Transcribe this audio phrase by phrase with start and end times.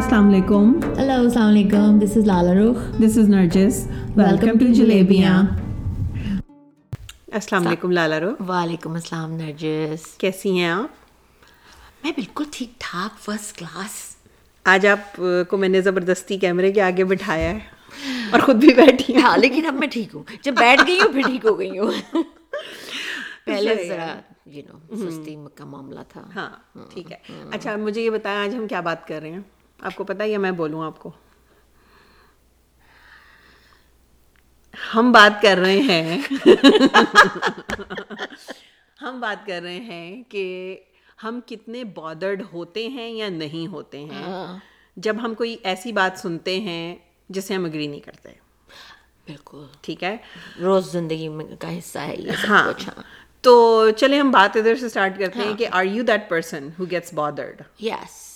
[0.00, 3.86] السلام علیکم ہیلو السلام علیکم this is Lala Rukh this is Nargis
[4.16, 5.42] welcome to جلیبیاں
[7.32, 10.88] السلام علیکم لالا رو وعلیکم السلام نرجس کیسی ہیں آپ؟
[12.04, 14.16] میں بالکل ٹھیک ٹھاک فرسٹ کلاس
[14.64, 17.58] آج آپ کو میں نے زبردستی کیمرے کے آگے بٹھایا ہے
[18.30, 21.22] اور خود بھی بیٹھی ہاں لیکن اب میں ٹھیک ہوں۔ جب بیٹھ گئی ہوں پھر
[21.22, 21.90] ٹھیک ہو گئی ہوں۔
[23.44, 24.14] پہلے ذرا
[24.46, 26.50] یو نو سستی کا معاملہ تھا۔ ہاں
[26.90, 27.16] ٹھیک ہے۔
[27.50, 30.38] اچھا مجھے یہ بتائیں آج ہم کیا بات کر رہے ہیں؟ آپ کو پتا یا
[30.38, 31.10] میں بولوں آپ کو؟
[34.94, 36.18] ہم بات کر رہے ہیں۔
[39.02, 40.76] ہم بات کر رہے ہیں کہ
[41.24, 44.46] ہم کتنے بادرڈ ہوتے ہیں یا نہیں ہوتے ہیں۔
[44.96, 46.96] جب ہم کوئی ایسی بات سنتے ہیں
[47.28, 48.28] جسے ہم اگری نہیں کرتے۔
[49.26, 50.16] بالکل۔ ٹھیک ہے؟
[50.60, 52.72] روز زندگی کا حصہ ہے یہ ہاں۔
[53.40, 56.90] تو چلے ہم بات ادھر سے اسٹارٹ کرتے ہیں کہ are you that person who
[56.90, 58.29] gets bothered yes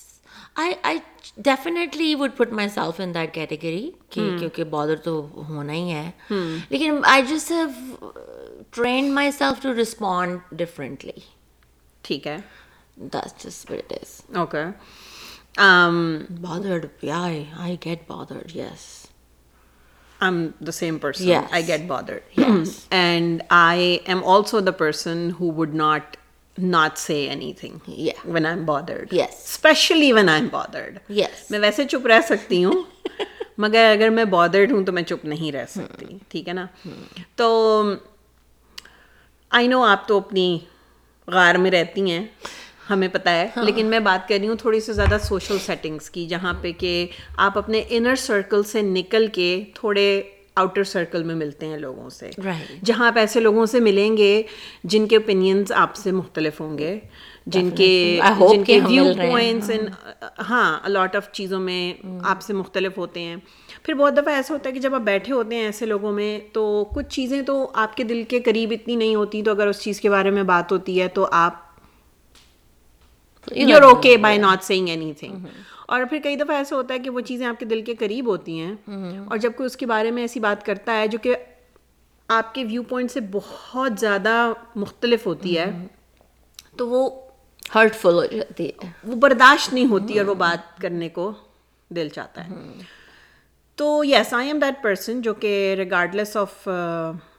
[0.57, 0.99] I I
[1.45, 6.11] definitely would put myself in that category کیونکہ بادر تو ہونا ہی ہے
[6.71, 8.11] لیکن I just have
[8.71, 11.19] trained myself to respond differently
[12.05, 12.37] ٹھیک ہے
[13.13, 14.65] just what it is okay
[16.45, 19.05] bothered yeah I, I get bothered yes
[20.21, 21.27] I'm the same person.
[21.27, 21.51] Yes.
[21.53, 22.23] I get bothered.
[22.33, 22.87] Yes.
[22.91, 25.49] and I am also the person who
[26.59, 28.13] would not not say anything Yeah.
[28.25, 29.13] when I'm bothered.
[29.13, 29.45] Yes.
[29.45, 30.99] Especially when I'm bothered.
[31.09, 32.83] yes میں ویسے چپ رہ سکتی ہوں
[33.59, 36.67] مگر اگر میں bothered ہوں تو میں چپ نہیں رہ سکتی ٹھیک ہے نا
[37.37, 37.83] تو
[39.51, 40.59] آئی نو آپ تو اپنی
[41.27, 42.27] غار میں رہتی ہیں
[42.91, 46.27] ہمیں پتہ ہے لیکن میں بات کر رہی ہوں تھوڑی سی زیادہ سوشل سیٹنگس کی
[46.27, 50.23] جہاں پہ کہ آپ اپنے انر سرکل سے نکل کے تھوڑے
[50.57, 52.75] آؤٹر سرکل میں ملتے ہیں لوگوں سے۔ Right.
[52.85, 54.43] جہاں آپ ایسے لوگوں سے ملیں گے
[54.85, 56.99] جن کے اوپینینس آپ سے مختلف ہوں گے
[57.47, 58.21] جن کے
[58.53, 59.05] جن کے ویو.
[59.15, 59.71] پوائنٹس
[60.51, 61.93] ہاں الاٹ آف چیزوں میں
[62.23, 63.37] آپ سے مختلف ہوتے ہیں۔
[63.83, 66.39] پھر بہت دفعہ ایسا ہوتا ہے کہ جب آپ بیٹھے ہوتے ہیں ایسے لوگوں میں
[66.53, 69.81] تو کچھ چیزیں تو آپ کے دل کے قریب اتنی نہیں ہوتی تو اگر اس
[69.81, 71.63] چیز کے بارے میں بات ہوتی ہے تو آپ
[73.53, 75.47] you're okay by not seeing anything
[75.87, 78.27] اور پھر کئی دفعہ ایسا ہوتا ہے کہ وہ چیزیں آپ کے دل کے قریب
[78.27, 78.75] ہوتی ہیں
[79.25, 81.35] اور جب کوئی اس کے بارے میں ایسی بات کرتا ہے جو کہ
[82.29, 85.87] آپ کے ویو پوائنٹ سے بہت زیادہ مختلف ہوتی ہے
[86.77, 87.11] تو وہ
[87.75, 91.33] ہرٹ فل ہو جاتی ہے۔ وہ برداشت نہیں ہوتی اور وہ بات کرنے کو
[91.91, 92.53] دل چاہتا ہے۔
[93.75, 96.69] تو yes I am that person جو کہ ریگارڈلیس آف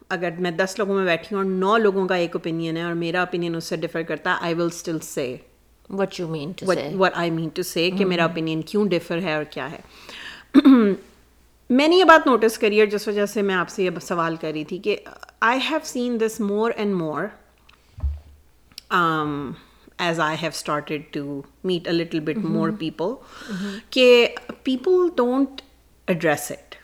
[0.10, 2.94] اگر میں دس لوگوں میں بیٹھی ہوں اور نو لوگوں کا ایک اوپینین ہے اور
[2.94, 5.38] میرا اوپینین اس سے ڈفر کرتا ہے I will still say
[5.90, 6.52] what you mean
[6.96, 9.80] what I mean to say کہ میرا اوپینین کیوں ڈفر ہے اور کیا ہے
[11.70, 14.36] میں نے یہ بات نوٹس کری اور جس وجہ سے میں آپ سے یہ سوال
[14.36, 14.98] کر رہی تھی کہ
[15.42, 17.24] I have seen this more and more
[20.00, 23.14] as I have started to meet a little bit more people
[23.90, 24.28] کہ
[24.64, 25.62] people don't
[26.08, 26.76] address it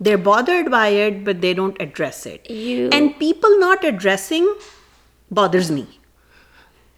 [0.00, 4.46] they are bothered by it but they don't address it and people not addressing
[5.30, 5.82] bothers me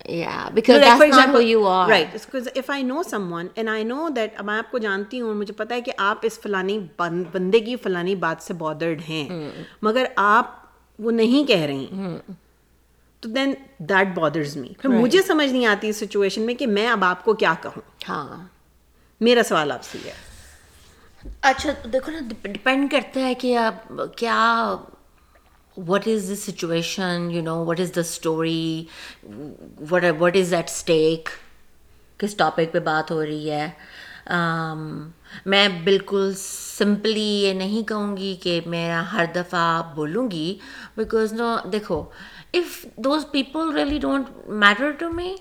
[0.05, 1.89] yeah because that's not who you are.
[1.91, 2.15] Right
[2.57, 5.75] if I know someone and I know that میں آپ کو جانتی ہوں مجھے پتا
[5.75, 9.29] ہے کہ آپ اس فلانی بندے کی فلانی بات سے بادرڈ ہیں
[9.83, 10.55] مگر آپ
[10.99, 11.87] وہ نہیں کہہ رہی
[13.23, 16.89] تو دین دیٹ بادرز می پھر مجھے سمجھ نہیں آتی اس سچویشن میں کہ میں
[16.89, 18.47] اب آپ کو کیا کہوں ہاں
[19.21, 20.27] میرا سوال آپ سے یہ ہے
[21.41, 24.77] اچھا دیکھو نا ڈپینڈ کرتا ہے کہ آپ کیا
[25.87, 28.85] what is the situation you know what is the story
[29.91, 31.29] what what is at stake
[32.21, 33.69] کس ٹاپک پہ بات ہو رہی ہے
[35.47, 40.59] میں بالکل سمپلی یہ نہیں کہوں گی کہ میں ہر دفعہ بولوں گی
[40.97, 42.03] بیکاز نو دیکھو
[42.53, 45.35] if those people really don't matter to me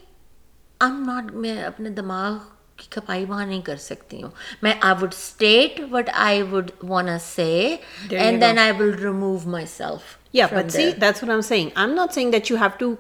[0.82, 2.38] I am not میں اپنے دماغ
[2.78, 4.30] کی کھپائی وہاں نہیں کر سکتی ہوں۔
[4.62, 7.76] میں I would state what I would want say
[8.12, 11.96] and then I will remove myself yeah but see that's what am saying I am
[11.96, 12.94] not saying that you have to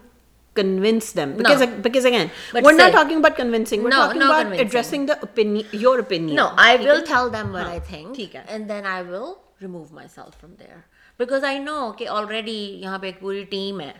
[0.55, 5.07] convince them because because again what not talking about convincing what not talking about addressing
[5.07, 8.69] the opinion your opinion no I will tell them what I think ٹھیک ہے and
[8.69, 9.85] then I will remove
[10.15, 10.77] myself from there
[11.19, 13.91] Because I know کہ already یہاں پہ ایک پوری team ہے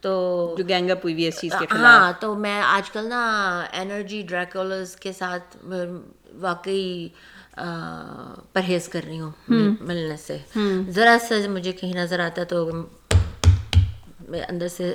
[0.00, 3.22] تو جو گینگ اپ ہوئی چیز کے ہاں تو میں آج کل نا
[3.72, 5.56] انرجی ڈریکولرز کے ساتھ
[6.40, 7.08] واقعی
[8.52, 9.30] پرہیز کر رہی ہوں
[9.80, 10.38] ملنے سے
[10.88, 12.70] ذرا سا مجھے کہیں نظر آتا تو
[14.48, 14.94] اندر سے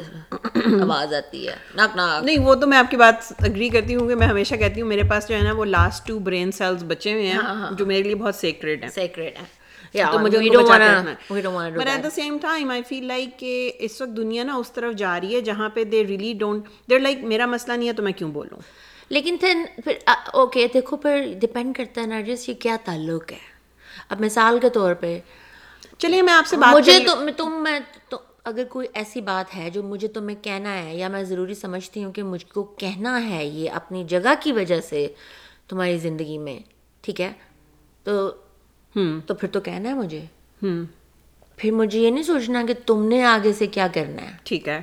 [0.82, 4.08] آواز آتی ہے ناک ناک نہیں وہ تو میں آپ کی بات اگری کرتی ہوں
[4.08, 6.84] کہ میں ہمیشہ کہتی ہوں میرے پاس جو ہے نا وہ لاسٹ ٹو برین سیلز
[6.84, 9.46] بچے ہوئے ہیں جو میرے لیے بہت سیکریٹ ہیں سیکریٹ ہے
[10.06, 10.40] تو مجھے
[11.72, 14.96] but at the same time I feel like کہ اس وقت دنیا نا اس طرف
[14.96, 18.04] جا رہی ہے جہاں پہ they really don't there like میرا مسئلہ نہیں ہے تو
[18.04, 18.60] میں کیوں بولوں
[19.10, 19.98] لیکن پھر
[20.34, 23.38] اوکے دیکھو پھر ڈپینڈ کرتا ہے نرجس یہ کیا تعلق ہے
[24.10, 25.20] اب مثال کے طور پہ
[25.98, 27.80] چلیے میں آپ سے بات مجھے تو تم میں
[28.10, 32.04] تو اگر کوئی ایسی بات ہے جو مجھے تمہیں کہنا ہے یا میں ضروری سمجھتی
[32.04, 35.08] ہوں کہ مجھ کو کہنا ہے یہ اپنی جگہ کی وجہ سے
[35.68, 36.60] تمہاری زندگی میں
[37.04, 37.32] ٹھیک ہے
[38.04, 38.32] تو
[39.26, 40.26] تو پھر تو کہنا ہے مجھے۔
[41.58, 44.82] پھر مجھے یہ نہیں سوچنا کہ تم نے آگے سے کیا کرنا ہے۔ ٹھیک ہے۔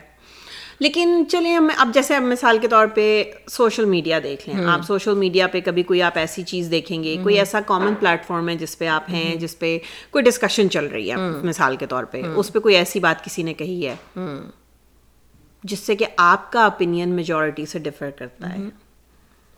[0.79, 4.81] لیکن چلیے ہم اب جیسے اب مثال کے طور پہ سوشل میڈیا دیکھ لیں۔ آپ
[4.87, 8.49] سوشل میڈیا پہ کبھی کوئی آپ ایسی چیز دیکھیں گے کوئی ایسا کامن پلیٹ فارم
[8.49, 9.79] ہے جس پہ آپ ہیں جس پہ
[10.11, 13.43] کوئی ڈسکشن چل رہی ہے مثال کے طور پہ۔ اس پہ کوئی ایسی بات کسی
[13.43, 13.95] نے کہی ہے؟
[15.65, 18.59] جس سے کہ آپ کا اوپینین میجورٹی سے ڈفر کرتا ہے۔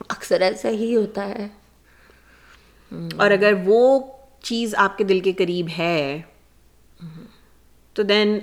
[0.09, 1.49] اکثر ایسا ہی ہوتا ہے۔
[3.17, 4.01] اور اگر وہ
[4.47, 6.21] چیز آپ کے دل کے قریب ہے۔
[7.95, 8.39] تو دین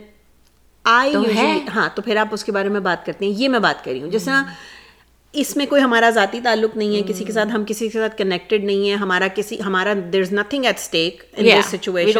[0.83, 1.15] آئی
[1.75, 3.91] ہاں تو پھر آپ اس کے بارے میں بات کرتے ہیں۔ یہ میں بات کر
[3.91, 4.45] رہی ہوں۔ جیسے نا
[5.33, 8.17] اس میں کوئی ہمارا ذاتی تعلق نہیں ہے کسی کے ساتھ ہم کسی کے ساتھ
[8.17, 12.19] کنیکٹڈ نہیں ہے ہمارا کسی ہمارا there is nothing at stake in this situation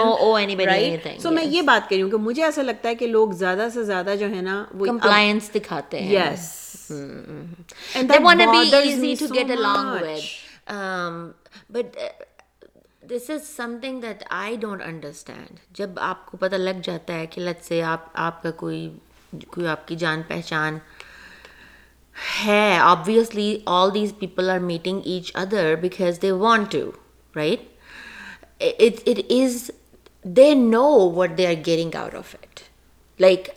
[1.19, 3.68] so میں یہ بات کر رہی ہوں کہ مجھے ایسا لگتا ہے کہ لوگ زیادہ
[3.74, 6.91] سے زیادہ جو ہے نا وہ کمپلائنس دکھاتے ہیں۔ Yes
[11.69, 11.97] but
[13.09, 13.47] this is
[13.81, 17.81] something that I don't understand جب آپ کو پتہ لگ جاتا ہے کہ لت سے
[17.83, 18.89] آپ آپ کا کوئی
[19.47, 20.77] کوئی آپ کی جان پہچان
[22.38, 26.89] ہے obviously all these people are meeting each other because they want to
[27.35, 29.69] right it is
[30.25, 30.85] they know
[31.15, 32.59] what they are getting out of it
[33.19, 33.49] like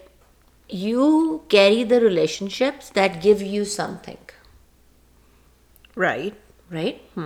[0.71, 2.01] you carry the
[2.51, 3.65] relationships that give you
[4.05, 4.33] something
[5.99, 7.19] right right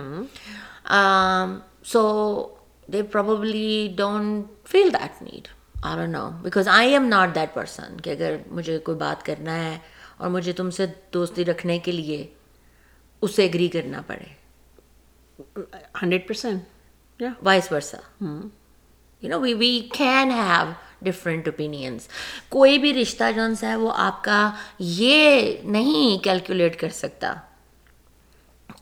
[1.85, 2.01] so
[2.93, 5.47] they probably don't feel that need
[5.83, 9.77] or no because I am not that person کہ اگر مجھے کوئی بات کرنا ہے
[10.17, 12.25] اور مجھے تم سے دوستی رکھنے کے لیے
[13.21, 14.25] اسے اگری کرنا پڑے
[16.01, 17.97] hundred percent vice versa
[19.21, 22.07] you know we we can have different opinions
[22.49, 23.23] کوئی بھی رشتہ
[23.59, 24.39] سا ہے وہ آپ کا
[24.79, 27.33] یہ نہیں کیلکولیٹ کر سکتا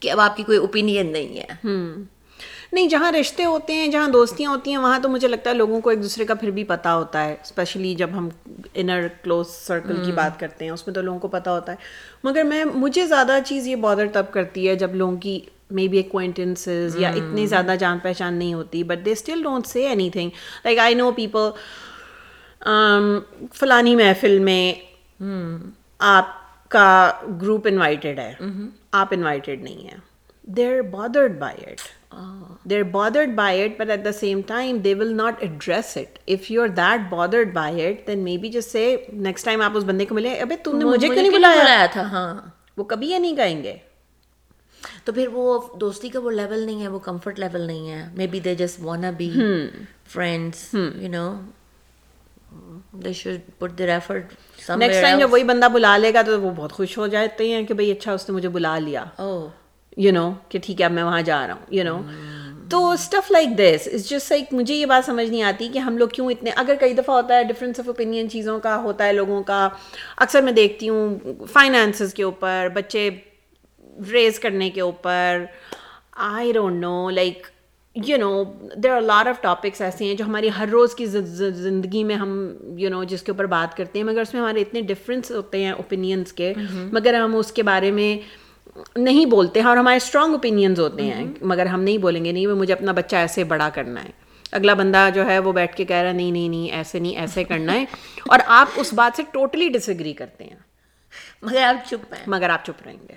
[0.00, 1.68] کہ اب آپ کی کوئی اوپینین نہیں ہے
[2.72, 5.80] نہیں جہاں رشتے ہوتے ہیں جہاں دوستیاں ہوتی ہیں وہاں تو مجھے لگتا ہے لوگوں
[5.80, 8.28] کو ایک دوسرے کا پھر بھی پتہ ہوتا ہے۔ اسپیشلی جب ہم
[8.74, 11.76] انر کلوز سرکل کی بات کرتے ہیں اس میں تو لوگوں کو پتہ ہوتا ہے۔
[12.24, 15.40] مگر میں مجھے زیادہ چیز یہ بادر تب کرتی ہے جب لوگوں کی
[15.70, 19.86] مے بی ایکوائنٹنسز یا اتنی زیادہ جان پہچان نہیں ہوتی۔ But they still don't say
[20.10, 20.30] anything
[20.64, 21.50] like I know people
[23.54, 24.72] فلانی محفل میں
[25.98, 26.28] آپ
[26.70, 27.12] کا
[27.42, 28.32] گروپ انوائٹیڈ ہے۔
[28.92, 29.96] آپ انوائٹیڈ نہیں ہیں۔
[30.42, 31.80] They are bothered by it
[32.64, 36.18] they are bothered by it but at the same time they will not address it
[36.26, 39.84] if you are that bothered by it then maybe جس سے next time آپ اس
[39.84, 42.34] بندے کو ملے ابھی تم نے مجھے کیوں نہیں بلایا تھا ہاں
[42.76, 43.76] وہ کبھی یہ نہیں کہیں گے
[45.04, 48.40] تو پھر وہ دوستی کا وہ لیول نہیں ہے وہ کمفرٹ لیول نہیں ہے maybe
[48.40, 49.30] they just want be
[50.08, 51.40] friends you know
[52.92, 54.32] they should put their effort
[54.70, 57.64] next time جب وہی بندہ بلا لے گا تو وہ بہت خوش ہو جاتے ہیں
[57.66, 59.04] کہ بھائی اچھا اس نے مجھے بلا لیا
[60.00, 61.98] یو نو کہ ٹھیک ہے اب میں وہاں جا رہا ہوں یو نو
[62.70, 65.96] تو stuff like this is just like مجھے یہ بات سمجھ نہیں آتی کہ ہم
[65.98, 69.12] لوگ کیوں اتنے اگر کئی دفعہ ہوتا ہے ڈفرینس آف اوپینین چیزوں کا ہوتا ہے
[69.12, 69.68] لوگوں کا
[70.16, 71.16] اکثر میں دیکھتی ہوں
[71.52, 73.08] فائنانسز کے اوپر بچے
[74.12, 75.44] ریز کرنے کے اوپر
[76.28, 77.46] I don't know like
[77.96, 78.32] you know
[78.76, 82.36] there are lot of topics ایسے ہیں جو ہماری ہر روز کی زندگی میں ہم
[82.76, 85.64] یو نو جس کے اوپر بات کرتے ہیں مگر اس میں ہمارے اتنے ڈفرینس ہوتے
[85.64, 86.52] ہیں اوپینینس کے
[86.92, 88.16] مگر ہم اس کے بارے میں
[88.96, 92.46] نہیں بولتے ہیں اور ہمارے اسٹرانگ اوپینینز ہوتے ہیں مگر ہم نہیں بولیں گے نہیں
[92.46, 94.10] وہ مجھے اپنا بچہ ایسے بڑا کرنا ہے۔
[94.52, 97.44] اگلا بندہ جو ہے وہ بیٹھ کے کہہ رہا نہیں نہیں نہیں ایسے نہیں ایسے
[97.44, 97.84] کرنا ہے۔
[98.28, 100.56] اور آپ اس بات سے ٹوٹلی ڈس ایگری کرتے ہیں۔
[101.42, 103.14] مگر آپ چپ ہیں۔ مگر آپ چپ رہیں گے۔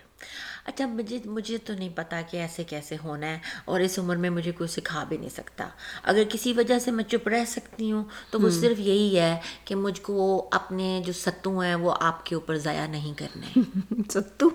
[0.65, 4.29] اچھا مجھے مجھے تو نہیں پتا کہ ایسے کیسے ہونا ہے اور اس عمر میں
[4.29, 5.67] مجھے کوئی سکھا بھی نہیں سکتا۔
[6.03, 9.75] اگر کسی وجہ سے میں چپ رہ سکتی ہوں تو وہ صرف یہی ہے کہ
[9.75, 13.53] مجھ کو اپنے جو ستو ہیں وہ آپ کے اوپر ضائع نہیں کرنے۔
[14.13, 14.49] ستو؟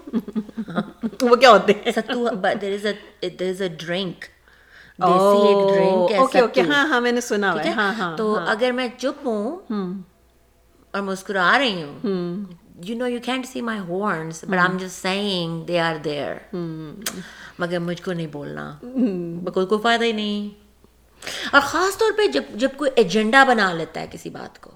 [1.30, 2.28] وہ کیا ہوتے ہیں؟ ستو
[2.60, 2.86] دیر از
[3.20, 4.24] اے دیر از اے ڈرنک
[7.70, 9.58] ہاں ہاں تو اگر میں چپ ہوں
[10.90, 11.98] اور مسکرا رہی ہوں۔
[12.84, 16.54] You know you can't see my horns but I am just saying they are there
[17.58, 18.78] مگر مجھ کو نہیں بولنا۔
[19.54, 20.48] کوئی کوئی فائدہ ہی نہیں۔
[21.52, 24.70] اور خاص طور پہ جب جب کوئی ایجنڈا بنا لیتا ہے کسی بات کو۔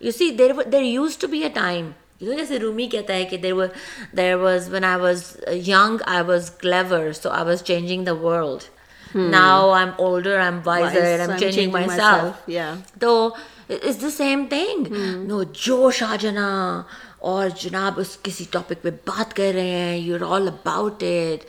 [0.00, 3.54] You see there there used to be a time جیسے رومی کہتا ہے کہ there
[4.16, 5.36] there was when I was
[5.68, 8.62] young I was clever so I was changing the world
[9.14, 12.50] now I am older I am wiser I am changing myself
[13.00, 13.34] تو
[13.68, 14.92] is the same thing
[15.28, 16.48] نو جوش آ جانا
[17.18, 21.44] اور جناب اس کسی topic پہ بات کر رہے ہیں you are all about it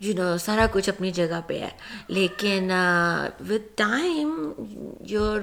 [0.00, 1.68] you know سارا کچھ اپنی جگہ پہ ہے
[2.08, 2.70] لیکن
[3.48, 4.52] with time
[5.00, 5.40] your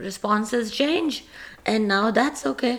[0.00, 1.20] responses change
[1.64, 2.72] and now that's okay.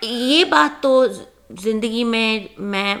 [0.00, 1.06] یہ بات تو
[1.62, 2.94] زندگی میں میں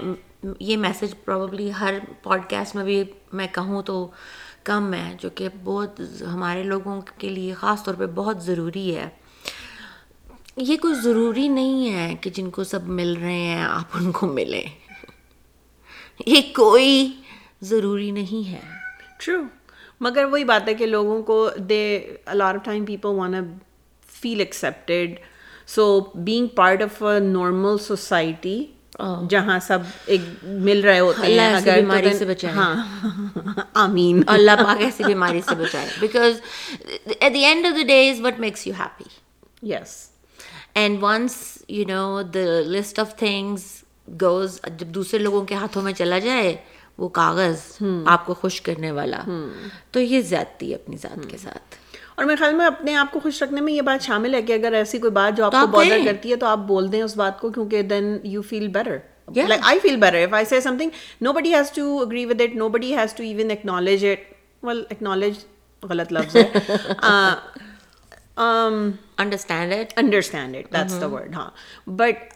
[0.60, 4.10] یہ میسج پروبلی ہر پوڈ کاسٹ میں بھی میں کہوں تو
[4.64, 6.00] کم ہے، جو کہ بہت
[6.34, 9.08] ہمارے لوگوں کے لیے خاص طور پہ بہت ضروری ہے۔
[10.56, 14.26] یہ کوئی ضروری نہیں ہے کہ جن کو سب مل رہے ہیں، آپ ان کو
[14.26, 14.66] ملیں۔
[16.26, 17.12] یہ کوئی
[17.62, 18.60] ضروری نہیں ہے۔
[19.18, 19.42] ٹرو
[20.00, 23.34] مگر وہی بات ہے کہ لوگوں کو they a lot of time people want
[24.06, 25.20] feel accepted
[25.66, 28.64] so being part of a normal society
[29.30, 32.74] جہاں سب ایک مل رہے ہوتے ہیں اگر بیماری سے بچائے ہاں۔
[33.74, 36.40] آمین۔ اللہ پاک ایسی بیماری سے بچائے because
[37.20, 39.04] at the end of the day is what makes you happy
[39.70, 40.08] yes
[40.74, 43.62] and once you know the list of things
[44.20, 46.56] goes جب دوسرے لوگوں کے ہاتھوں میں چلا جائے
[46.98, 49.22] وہ کاغذ آپ کو خوش کرنے والا۔
[49.90, 51.74] تو یہ زیادتی ہے اپنی ذات کے ساتھ۔
[52.14, 54.52] اور میرے خیال میں اپنے آپ کو خوش رکھنے میں یہ بات شامل ہے کہ
[54.52, 57.16] اگر ایسی کوئی بات جو آپ کو بادر۔ کرتی ہے تو آپ بول دیں اس
[57.16, 58.96] بات کو کیونکہ then you feel better.
[59.36, 60.90] Like I feel better if I say something
[61.32, 64.32] nobody has to agree with it nobody has to even acknowledge it
[64.64, 65.44] well acknowledge
[65.82, 66.50] غلط لفظ ہے.
[69.16, 71.50] Understand it understand it that's the word ہاں.
[71.90, 72.32] But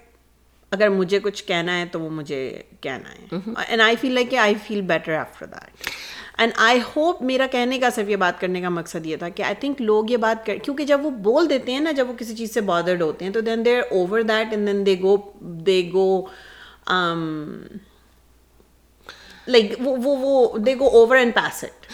[0.72, 3.38] اگر مجھے کچھ کہنا ہے تو وہ مجھے کہنا ہے.
[3.68, 5.90] And I feel like I feel better after that
[6.38, 9.42] and I hope میرا کہنے کا صرف یہ بات کرنے کا مقصد یہ تھا کہ
[9.42, 12.14] آئی تھنک لوگ یہ بات کر کیونکہ جب وہ بول دیتے ہیں نا، جب وہ
[12.18, 14.94] کسی چیز سے بادرڈ ہوتے ہیں، تو then they are over that and then they
[15.02, 15.16] go
[15.66, 16.20] they go
[19.46, 21.86] like وہ وہ they go over and pass it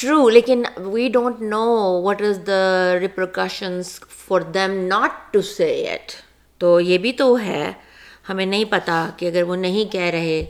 [0.00, 1.66] true لیکن we don't know
[2.02, 6.12] what is the repercussions for them not to say it
[6.60, 7.72] تو یہ بھی تو ہے،
[8.28, 10.44] ہمیں نہیں پتا کہ اگر وہ نہیں کہہ رہے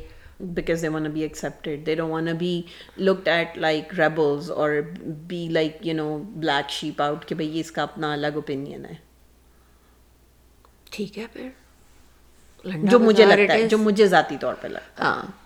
[0.55, 1.85] because they want to be accepted.
[1.85, 4.83] They don't want to be looked at like rebels or
[5.27, 8.95] be like, you know, black sheep out کہ بھئی اس کا اپنا الگ opinion ہے
[10.91, 11.49] ٹھیک ہے پھر
[12.91, 15.41] جو مجھے لگتا ہے جو مجھے ذاتی طور پہ لگتا ہاں ہے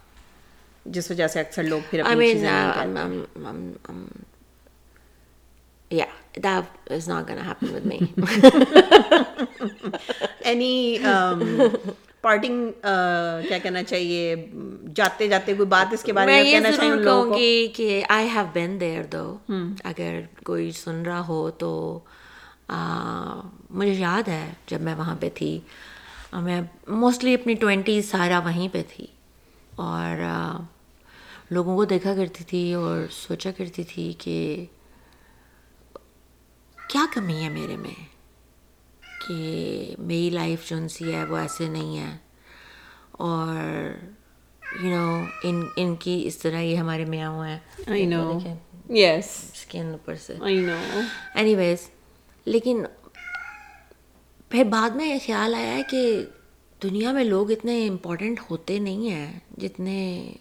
[0.87, 3.47] جس وجہ سے اکثر لوگ پھر I اپنی mean, چیزیں نہیں uh, کہتے um, um,
[3.47, 4.25] um, um,
[5.91, 7.99] yeah, that is not gonna happen with me.
[10.41, 10.97] Any
[12.27, 12.71] parting
[13.49, 14.35] کیا کہنا چاہیے
[14.95, 18.45] جاتے جاتے کوئی بات اس کے بارے میں کہنا چاہیے کہوں گی کہ آئی ہیو
[18.53, 19.25] بین دیئر دو
[19.85, 21.73] اگر کوئی سن رہا ہو تو
[23.71, 25.59] مجھے یاد ہے جب میں وہاں پہ تھی
[26.43, 29.07] میں موسٹلی اپنی ٹوینٹی سارا وہیں پہ تھی
[29.81, 30.25] اور
[31.51, 34.65] لوگوں کو دیکھا کرتی تھی اور سوچا کرتی تھی کہ
[36.79, 37.95] کیا کمی ہے میرے میں
[39.29, 42.17] کہ میری لائف جو سی ہے وہ ایسے نہیں ہے۔
[43.13, 43.57] اور
[44.83, 48.39] یو نو ان ان کی اس طرح یہ ہمارے میاں ہوئے ہیں آئی نو
[48.89, 51.01] یس اسکن اوپر سے۔ آئی نو
[51.35, 51.91] اینی ویز
[52.45, 52.85] لیکن
[54.49, 56.25] پھر بعد میں یہ خیال آیا ہے کہ
[56.83, 60.33] دنیا میں لوگ اتنے امپورٹنٹ ہوتے نہیں ہیں جتنے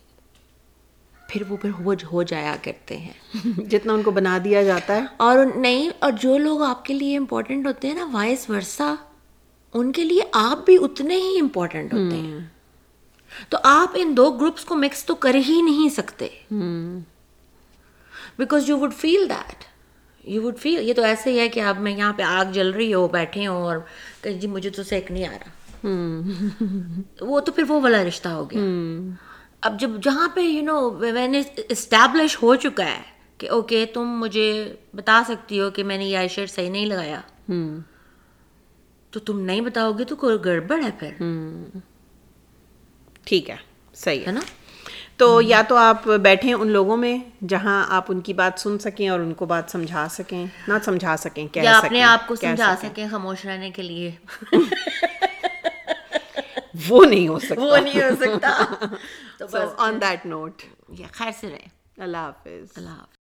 [1.28, 3.14] پھر وہ پھر ہو ہو جایا کرتے ہیں۔
[3.70, 7.18] جتنا ان کو بنا دیا جاتا ہے۔ اور نہیں اور جو لوگ آپ کے لیے
[7.18, 8.96] امپورٹنٹ ہوتے ہیں نا وائس ورثہ
[9.74, 12.40] ان کے لیے آپ بھی اتنے ہی امپورٹنٹ ہوتے ہیں۔
[13.50, 16.28] تو آپ ان دو گروپس کو مکس تو کر ہی نہیں سکتے۔
[18.38, 19.64] Because you would feel that
[20.24, 22.72] you would feel یہ تو ایسے ہی ہے کہ اب میں یہاں پہ آگ جل
[22.72, 23.78] رہی ہو بیٹھے ہوں اور
[24.22, 25.50] کہ جی مجھے تو سیک نہیں آ رہا۔
[27.22, 28.60] وہ تو پھر وہ والا رشتہ ہو گیا۔
[29.62, 31.36] اب جب جہاں پہ یو نو وین
[31.70, 33.02] اسٹیبلش ہو چکا ہے
[33.38, 36.86] کہ اوکے تم مجھے بتا سکتی ہو کہ میں نے یہ آئی شرٹ صحیح نہیں
[36.86, 37.22] لگایا.
[39.10, 41.24] تو تم نہیں بتاؤ گے تو کوئی گڑبڑ ہے پھر.
[43.24, 43.56] ٹھیک ہے.
[43.94, 44.32] صحیح ہے.
[44.32, 44.40] نا؟
[45.18, 49.10] تو یا تو آپ بیٹھیں ان لوگوں میں جہاں آپ ان کی بات سن سکیں
[49.10, 52.36] اور ان کو بات سمجھا سکیں نہ سمجھا سکیں کہہ یا سکیں اپنے آپ کو
[52.36, 54.12] سمجھا۔ سکیں خاموش رہنے کے لیے.
[56.88, 58.64] وہ نہیں ہو سکتا۔ وہ نہیں ہو سکتا۔
[59.38, 59.46] تو
[59.78, 60.62] آن دیٹ نوٹ
[61.12, 61.68] خیر سے رہے۔
[61.98, 63.15] اللہ حافظ۔ اللہ حافظ۔